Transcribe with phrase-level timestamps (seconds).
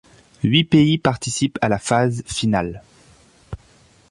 [0.43, 2.81] Huit pays participent à la phase finale.